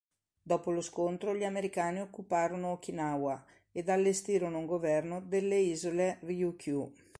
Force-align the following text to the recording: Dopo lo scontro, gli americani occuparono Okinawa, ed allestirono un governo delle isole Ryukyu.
Dopo 0.41 0.71
lo 0.71 0.81
scontro, 0.81 1.35
gli 1.35 1.43
americani 1.43 2.01
occuparono 2.01 2.71
Okinawa, 2.71 3.45
ed 3.71 3.87
allestirono 3.87 4.57
un 4.57 4.65
governo 4.65 5.21
delle 5.21 5.57
isole 5.59 6.17
Ryukyu. 6.23 6.91